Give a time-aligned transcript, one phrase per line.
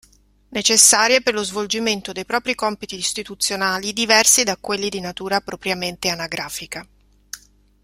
[0.49, 6.83] Necessarie per lo svolgimento dei propri compiti istituzionali diversi da quelli di natura propriamente anagrafica.